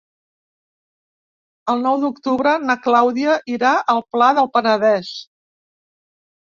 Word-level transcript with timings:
El 1.75 1.83
nou 1.89 1.99
d'octubre 2.05 2.55
na 2.71 2.79
Clàudia 2.87 3.39
irà 3.59 3.77
al 3.97 4.05
Pla 4.17 4.35
del 4.41 4.53
Penedès. 4.59 5.17